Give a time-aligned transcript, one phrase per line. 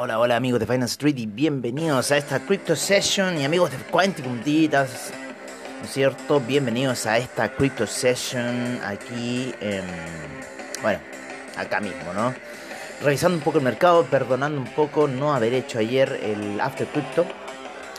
[0.00, 3.78] Hola, hola, amigos de Finance Street y bienvenidos a esta Crypto Session y amigos de
[3.78, 5.10] Quanticum Digitas,
[5.80, 6.38] ¿no es cierto?
[6.38, 9.82] Bienvenidos a esta Crypto Session aquí, en,
[10.82, 11.00] bueno,
[11.56, 12.32] acá mismo, ¿no?
[13.02, 17.26] Revisando un poco el mercado, perdonando un poco no haber hecho ayer el After Crypto,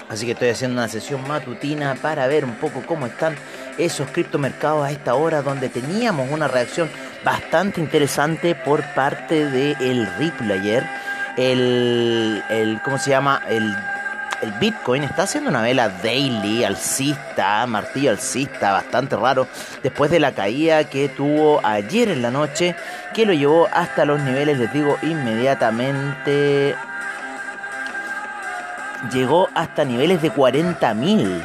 [0.08, 3.36] así que estoy haciendo una sesión matutina para ver un poco cómo están
[3.78, 6.90] esos criptomercados a esta hora donde teníamos una reacción
[7.26, 10.99] bastante interesante por parte del el Ripple ayer
[11.40, 13.42] el, el ¿cómo se llama?
[13.48, 13.74] El,
[14.42, 19.48] el Bitcoin está haciendo una vela daily, alcista, martillo alcista, bastante raro,
[19.82, 22.76] después de la caída que tuvo ayer en la noche,
[23.14, 26.76] que lo llevó hasta los niveles, les digo inmediatamente,
[29.14, 31.42] llegó hasta niveles de 40.000.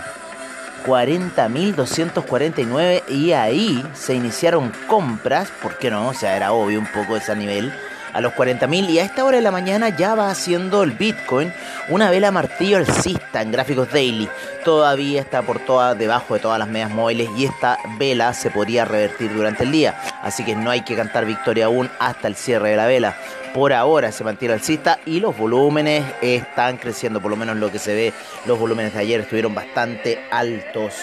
[0.84, 6.08] 40.249 y ahí se iniciaron compras, ¿por qué no?
[6.08, 7.72] O sea, era obvio un poco ese nivel
[8.14, 11.52] a los 40.000 y a esta hora de la mañana ya va haciendo el Bitcoin
[11.88, 14.28] una vela martillo alcista en gráficos daily.
[14.64, 18.84] Todavía está por toda, debajo de todas las medias móviles y esta vela se podría
[18.84, 20.00] revertir durante el día.
[20.22, 23.16] Así que no hay que cantar victoria aún hasta el cierre de la vela.
[23.52, 27.78] Por ahora se mantiene alcista y los volúmenes están creciendo, por lo menos lo que
[27.78, 28.12] se ve,
[28.46, 30.94] los volúmenes de ayer estuvieron bastante altos.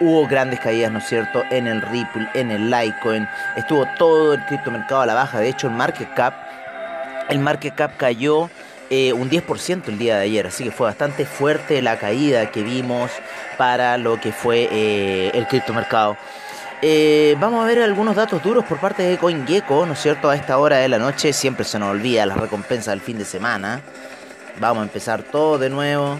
[0.00, 3.28] Hubo grandes caídas, ¿no es cierto?, en el Ripple, en el Litecoin.
[3.56, 5.38] Estuvo todo el criptomercado a la baja.
[5.38, 6.34] De hecho, el market cap
[7.28, 8.50] el market cap cayó
[8.90, 12.62] eh, un 10% el día de ayer, así que fue bastante fuerte la caída que
[12.62, 13.10] vimos
[13.56, 16.16] para lo que fue eh, el criptomercado.
[16.82, 20.28] Eh, vamos a ver algunos datos duros por parte de CoinGecko, ¿no es cierto?
[20.28, 23.24] A esta hora de la noche siempre se nos olvida la recompensa del fin de
[23.24, 23.80] semana.
[24.60, 26.18] Vamos a empezar todo de nuevo.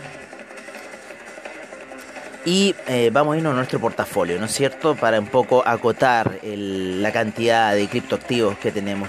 [2.47, 2.75] Y
[3.10, 4.94] vamos a irnos a nuestro portafolio, ¿no es cierto?
[4.94, 9.09] Para un poco acotar la cantidad de criptoactivos que tenemos.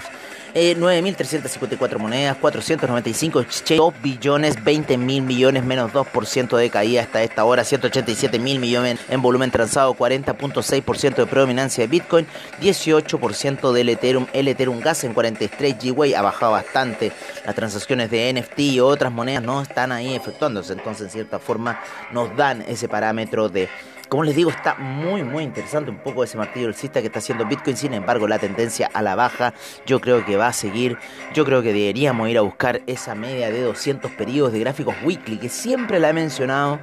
[0.56, 7.22] 9.354 eh, monedas, 495 exchange, 2 billones, 20 mil millones, menos 2% de caída hasta
[7.22, 12.26] esta hora, 187 mil millones en volumen transado, 40.6% de predominancia de Bitcoin,
[12.60, 17.12] 18% del Ethereum, el Ethereum Gas en 43 Gwei ha bajado bastante,
[17.44, 21.80] las transacciones de NFT y otras monedas no están ahí efectuándose, entonces en cierta forma
[22.12, 23.68] nos dan ese parámetro de
[24.08, 27.44] como les digo, está muy, muy interesante un poco ese martillo alcista que está haciendo
[27.44, 27.76] Bitcoin.
[27.76, 29.54] Sin embargo, la tendencia a la baja
[29.86, 30.96] yo creo que va a seguir.
[31.34, 35.38] Yo creo que deberíamos ir a buscar esa media de 200 periodos de gráficos weekly
[35.38, 36.78] que siempre la he mencionado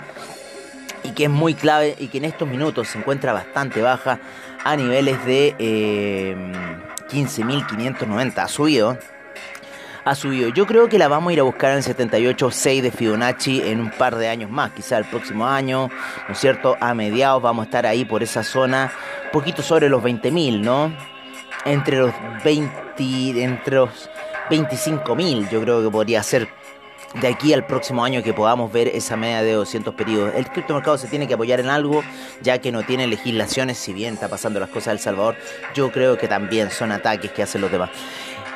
[1.04, 4.20] y que es muy clave y que en estos minutos se encuentra bastante baja
[4.64, 6.36] a niveles de eh,
[7.10, 8.38] 15.590.
[8.38, 8.98] Ha subido
[10.06, 10.50] ha subido.
[10.50, 13.92] Yo creo que la vamos a ir a buscar en 78.6 de Fibonacci en un
[13.92, 15.90] par de años más, quizá el próximo año,
[16.28, 16.78] ¿no es cierto?
[16.80, 18.92] A mediados vamos a estar ahí por esa zona,
[19.32, 20.94] poquito sobre los 20.000, ¿no?
[21.66, 24.10] Entre los 20, entre los
[24.50, 26.50] 25.000 yo creo que podría ser
[27.14, 30.34] de aquí al próximo año que podamos ver esa media de 200 periodos.
[30.36, 32.04] El criptomercado se tiene que apoyar en algo,
[32.42, 35.36] ya que no tiene legislaciones, si bien está pasando las cosas en El Salvador,
[35.76, 37.92] yo creo que también son ataques que hacen los demás.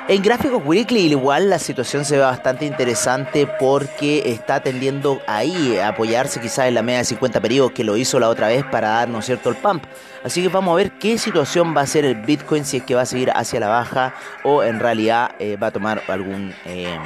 [0.09, 5.89] En gráficos weekly igual la situación se ve bastante interesante porque está tendiendo ahí a
[5.89, 8.87] apoyarse quizás en la media de 50 periodos que lo hizo la otra vez para
[8.87, 9.83] darnos cierto el pump.
[10.23, 12.95] Así que vamos a ver qué situación va a ser el Bitcoin si es que
[12.95, 14.13] va a seguir hacia la baja
[14.45, 16.97] o en realidad eh, va a tomar algún eh,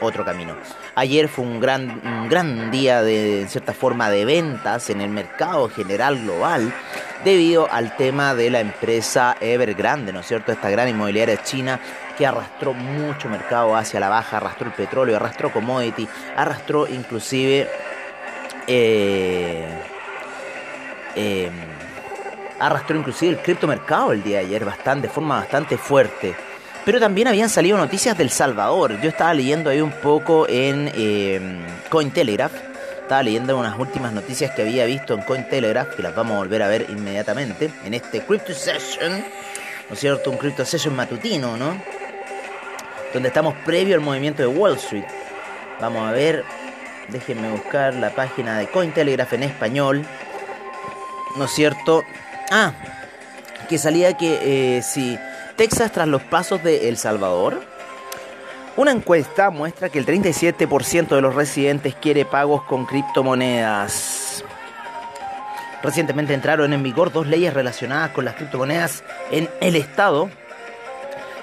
[0.00, 0.54] otro camino.
[0.94, 5.10] Ayer fue un gran, un gran día de, en cierta forma de ventas en el
[5.10, 6.72] mercado general global
[7.24, 10.52] debido al tema de la empresa Evergrande, ¿no es cierto?
[10.52, 11.80] Esta gran inmobiliaria china
[12.16, 17.68] que arrastró mucho mercado hacia la baja, arrastró el petróleo, arrastró commodity, arrastró inclusive...
[18.66, 19.68] Eh,
[21.14, 21.52] em,
[22.58, 26.34] arrastró inclusive el criptomercado el día de ayer bastante, de forma bastante fuerte.
[26.84, 29.00] Pero también habían salido noticias del Salvador.
[29.00, 31.40] Yo estaba leyendo ahí un poco en eh,
[31.88, 32.75] Cointelegraph.
[33.06, 36.60] Estaba leyendo unas últimas noticias que había visto en Cointelegraph, que las vamos a volver
[36.64, 39.24] a ver inmediatamente en este Crypto Session.
[39.88, 40.28] ¿No es cierto?
[40.28, 41.80] Un Crypto Session matutino, ¿no?
[43.14, 45.04] Donde estamos previo al movimiento de Wall Street.
[45.80, 46.42] Vamos a ver.
[47.06, 50.04] Déjenme buscar la página de Cointelegraph en español.
[51.36, 52.02] ¿No es cierto?
[52.50, 52.72] Ah,
[53.68, 55.16] que salía que eh, si
[55.54, 57.62] Texas tras los pasos de El Salvador?
[58.76, 64.44] Una encuesta muestra que el 37% de los residentes quiere pagos con criptomonedas.
[65.82, 70.28] Recientemente entraron en vigor dos leyes relacionadas con las criptomonedas en el estado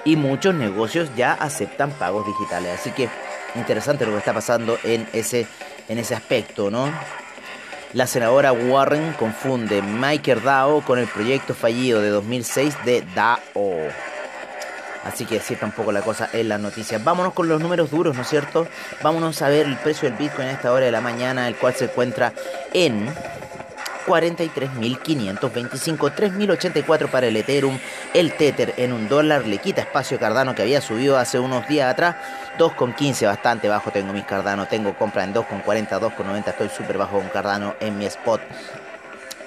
[0.04, 2.78] y muchos negocios ya aceptan pagos digitales.
[2.78, 3.08] Así que
[3.56, 5.48] interesante lo que está pasando en ese,
[5.88, 6.88] en ese aspecto, ¿no?
[7.94, 14.13] La senadora Warren confunde MakerDAO con el proyecto fallido de 2006 de DAO.
[15.04, 17.02] Así que cierta un poco la cosa en las noticias.
[17.04, 18.66] Vámonos con los números duros, ¿no es cierto?
[19.02, 21.74] Vámonos a ver el precio del Bitcoin a esta hora de la mañana, el cual
[21.74, 22.32] se encuentra
[22.72, 23.12] en
[24.06, 27.78] 43.525, 3.084 para el Ethereum,
[28.12, 31.90] el Tether en un dólar, le quita espacio Cardano que había subido hace unos días
[31.90, 32.16] atrás,
[32.58, 37.28] 2,15, bastante bajo tengo mis Cardano, tengo compra en 2,40, 2,90, estoy súper bajo con
[37.28, 38.40] Cardano en mi spot.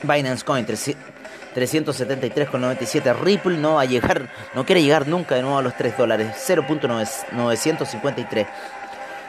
[0.03, 5.61] Binance Coin 373,97, Ripple no va a llegar, no quiere llegar nunca de nuevo a
[5.61, 8.47] los 3 dólares, 0.953.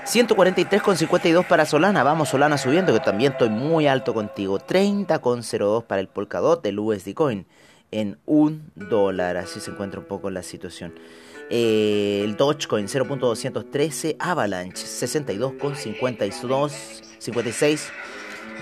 [0.05, 2.03] 143,52 para Solana.
[2.03, 4.59] Vamos, Solana subiendo, que también estoy muy alto contigo.
[4.59, 7.45] 30,02 para el Polkadot, el USD Coin,
[7.91, 9.37] en un dólar.
[9.37, 10.95] Así se encuentra un poco la situación.
[11.51, 16.73] Eh, el Dogecoin 0.213, Avalanche 62,52,
[17.19, 17.93] 56.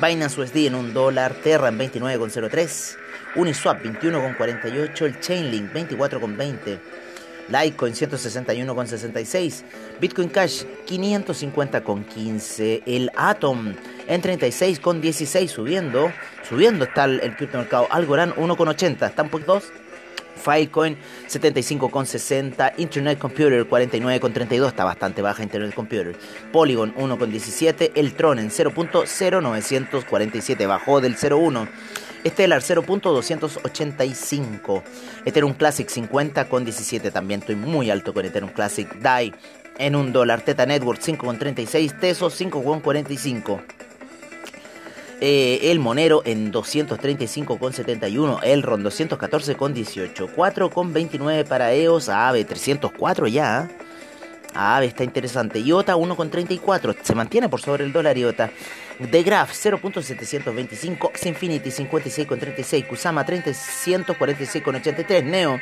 [0.01, 2.97] Binance USD en un dólar, Terra en 29,03,
[3.37, 6.79] Uniswap 21,48, el Chainlink 24,20.
[7.49, 9.63] Litecoin 161,66,
[10.01, 13.75] Bitcoin Cash 550,15, el Atom
[14.09, 16.13] en 36,16 subiendo,
[16.49, 19.71] subiendo está el, el criptomercado, Algorand 1,80, están por dos.
[20.37, 20.97] Filecoin
[21.29, 26.17] 75,60, Internet Computer 49,32, está bastante baja Internet Computer.
[26.53, 31.67] Polygon 1,17, el Tron en 0.0947, bajó del 0.1.
[32.27, 34.83] Stellar 0.285.
[35.25, 37.13] Ethereum Classic 50 con 17.
[37.13, 38.93] También estoy muy alto con Ethereum Classic.
[38.99, 39.33] DAI
[39.79, 40.41] en un dólar.
[40.41, 42.01] Teta Network 5,36.
[42.01, 43.86] Tesos 5,45.
[45.21, 48.41] Eh, el Monero en 235,71.
[48.43, 50.35] Elron 214,18.
[50.35, 52.09] 4,29 para EOS.
[52.09, 53.69] AVE 304 ya.
[54.55, 55.61] AVE está interesante.
[55.61, 56.97] IOTA 1,34.
[57.03, 58.51] Se mantiene por sobre el dólar IOTA.
[58.99, 65.61] The Graph 0.725, Xinfinity 56.36, Kusama 346.83, Neo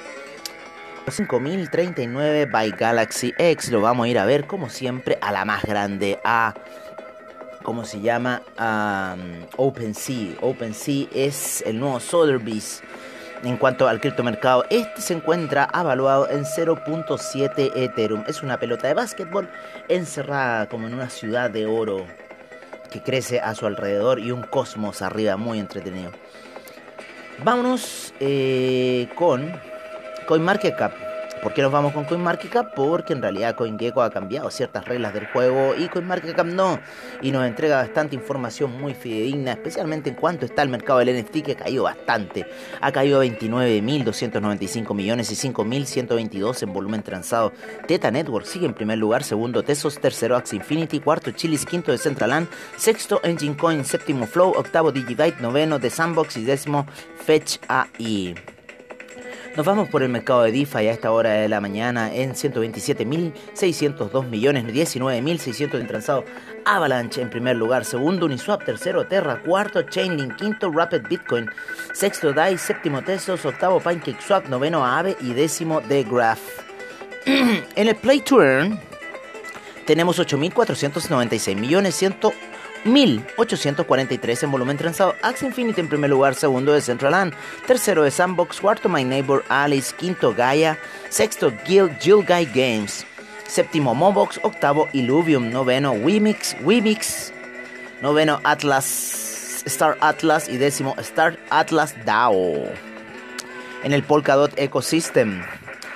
[1.08, 5.64] 5039 by Galaxy X, lo vamos a ir a ver como siempre a la más
[5.64, 6.54] grande, a
[7.64, 8.42] ¿cómo se llama?
[8.58, 10.36] Um, OpenSea.
[10.42, 12.82] OpenSea es el nuevo Sotheby's
[13.44, 14.66] en cuanto al criptomercado.
[14.70, 18.24] Este se encuentra avaluado en 0.7 Ethereum.
[18.28, 19.50] Es una pelota de básquetbol
[19.88, 22.06] encerrada como en una ciudad de oro
[22.92, 26.12] que crece a su alrededor y un cosmos arriba muy entretenido.
[27.44, 29.52] Vámonos eh, con
[30.28, 31.11] CoinMarketCap.
[31.42, 32.76] ¿Por qué nos vamos con CoinMarketCap?
[32.76, 36.80] Porque en realidad CoinGecko ha cambiado ciertas reglas del juego y CoinMarketCap no.
[37.24, 41.42] Y nos entrega bastante información muy fidedigna, especialmente en cuanto está el mercado del NFT
[41.44, 42.46] que ha caído bastante.
[42.80, 47.52] Ha caído a 29.295 millones y 5.122 en volumen transado.
[47.88, 51.98] Teta Network sigue en primer lugar, segundo Tesos, tercero Axie Infinity, cuarto Chilis, quinto de
[51.98, 56.86] Centraland, sexto Engine Coin, séptimo Flow, octavo Digibyte, noveno de Sandbox y décimo
[57.26, 58.36] Fetch AI.
[59.56, 64.30] Nos vamos por el mercado de DeFi a esta hora de la mañana en 127.602
[64.30, 66.24] millones, 19.600 en transado.
[66.64, 71.50] Avalanche en primer lugar, segundo Uniswap, tercero Terra, cuarto Chainlink, quinto Rapid Bitcoin,
[71.94, 76.40] sexto DAI, séptimo Tesos, octavo PancakeSwap, noveno Aave y décimo The Graph.
[77.26, 78.80] en el Play to Earn
[79.86, 82.20] tenemos 8.496 millones 100
[82.84, 85.16] 1843 en volumen transado.
[85.22, 87.34] Axie Infinity en primer lugar, segundo de Centraland,
[87.68, 90.78] tercero de Sandbox, cuarto My Neighbor Alice, quinto Gaia,
[91.10, 93.06] sexto Guild Jill Guy Games,
[93.48, 97.32] séptimo Mobox, octavo Illuvium, noveno Wimix, Wimix,
[98.02, 102.66] noveno Atlas, Star Atlas y décimo Star Atlas DAO.
[103.84, 105.42] En el Polkadot Ecosystem,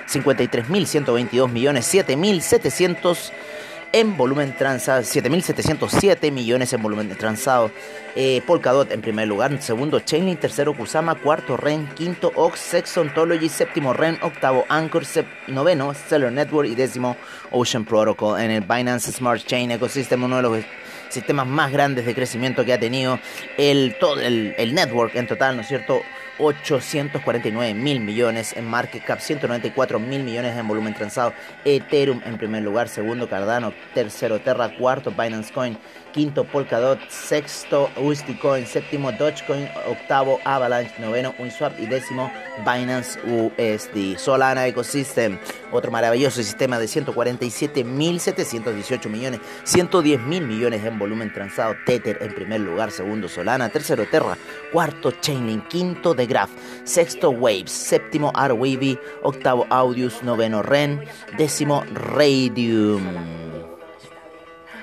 [0.08, 3.32] 53.122 millones, 7.700
[3.96, 7.70] en volumen transado, 7.707 millones en volumen transado.
[8.14, 13.48] Eh, Polkadot en primer lugar, segundo Chainlink, tercero Kusama, cuarto Ren, quinto Ox, sexto Ontology,
[13.48, 15.04] séptimo Ren, octavo Anchor,
[15.46, 17.16] noveno Stellar Network y décimo
[17.50, 18.38] Ocean Protocol.
[18.38, 20.64] En el Binance Smart Chain Ecosystem, uno de los
[21.08, 23.18] sistemas más grandes de crecimiento que ha tenido
[23.56, 26.02] el, todo el, el network en total, ¿no es cierto?
[26.38, 31.32] 849 mil millones en market cap, 194 mil millones en volumen transado.
[31.64, 35.78] Ethereum en primer lugar, segundo Cardano, tercero Terra, cuarto Binance Coin,
[36.12, 42.32] quinto Polkadot, sexto USD Coin, séptimo Dogecoin, octavo Avalanche, noveno Uniswap y décimo
[42.64, 44.18] Binance USD.
[44.18, 45.38] Solana Ecosystem,
[45.72, 51.76] otro maravilloso sistema de 147 mil 718 millones, 110 mil millones en volumen transado.
[51.84, 54.38] Tether en primer lugar, segundo Solana, tercero Terra,
[54.72, 56.50] cuarto Chainlink, quinto The Graph,
[56.84, 61.04] sexto Waves, séptimo Arweavy, octavo Audius, noveno Ren,
[61.38, 63.55] décimo Radium.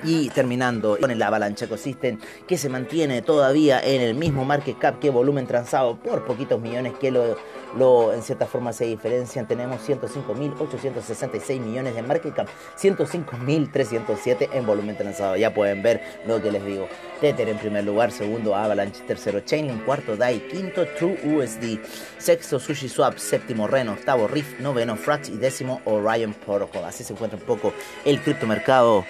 [0.03, 4.99] Y terminando con el Avalanche Ecosystem que se mantiene todavía en el mismo market cap
[4.99, 9.47] que volumen transado por poquitos millones que lo, en cierta forma se diferencian.
[9.47, 15.37] Tenemos 105.866 millones de market cap, 105.307 en volumen transado.
[15.37, 16.87] Ya pueden ver lo que les digo.
[17.21, 21.79] Tether en primer lugar, segundo Avalanche, tercero Chainlink, cuarto DAI, quinto True USD,
[22.17, 26.83] sexto SushiSwap, séptimo Reno, octavo Rift, noveno Frax y décimo Orion Protocol.
[26.83, 29.05] Así se encuentra un poco el criptomercado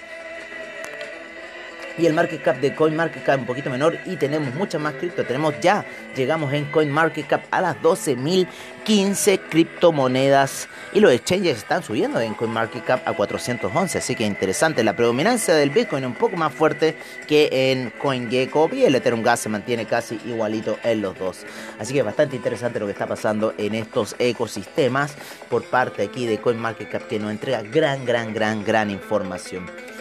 [1.96, 5.24] y el market cap de CoinMarketCap un poquito menor y tenemos mucha más cripto.
[5.24, 5.84] Tenemos ya,
[6.16, 13.12] llegamos en CoinMarketCap a las 12.015 criptomonedas y los exchanges están subiendo en CoinMarketCap a
[13.12, 14.82] 411, así que interesante.
[14.82, 16.96] La predominancia del Bitcoin un poco más fuerte
[17.28, 21.44] que en CoinGecko y el Ethereum Gas se mantiene casi igualito en los dos.
[21.78, 25.14] Así que es bastante interesante lo que está pasando en estos ecosistemas
[25.48, 29.93] por parte aquí de CoinMarketCap que nos entrega gran, gran, gran, gran información.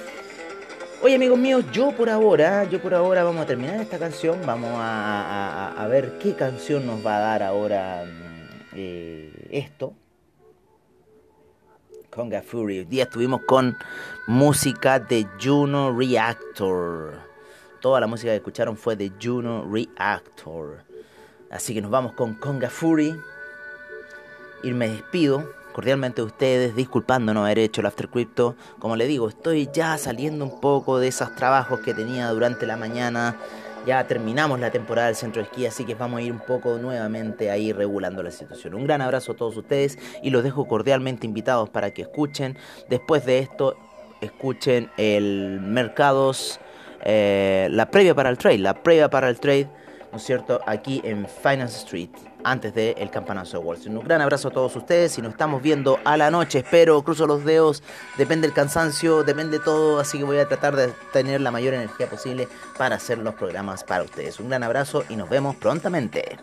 [1.04, 4.72] Oye amigos míos, yo por ahora, yo por ahora vamos a terminar esta canción, vamos
[4.74, 9.96] a, ver qué canción nos va a dar ahora mm, eh, esto.
[12.10, 12.80] Conga Fury.
[12.80, 13.76] Hoy día estuvimos con
[14.28, 17.16] música de Juno Reactor.
[17.82, 20.86] Toda la música que escucharon fue de Juno Reactor.
[21.52, 23.14] Así que nos vamos con Conga Fury.
[24.64, 28.56] Y me despido cordialmente ustedes, disculpando no haber hecho el After Crypto.
[28.80, 32.78] Como le digo, estoy ya saliendo un poco de esos trabajos que tenía durante la
[32.78, 33.36] mañana.
[33.86, 36.78] Ya terminamos la temporada del centro de esquí, así que vamos a ir un poco
[36.78, 38.76] nuevamente ahí regulando la situación.
[38.76, 42.58] Un gran abrazo a todos ustedes y los dejo cordialmente invitados para que escuchen.
[42.88, 43.76] Después de esto,
[44.22, 46.62] escuchen el Mercados,
[47.04, 49.68] eh, la previa para el trade, la previa para el trade,
[50.14, 50.62] ¿no es cierto?
[50.68, 52.12] Aquí en Finance Street
[52.44, 53.98] antes del el campanazo de Wall Street.
[53.98, 56.60] Un gran abrazo a todos ustedes y nos estamos viendo a la noche.
[56.60, 57.82] Espero, cruzo los dedos,
[58.16, 62.08] depende del cansancio, depende todo, así que voy a tratar de tener la mayor energía
[62.08, 64.40] posible para hacer los programas para ustedes.
[64.40, 66.38] Un gran abrazo y nos vemos prontamente.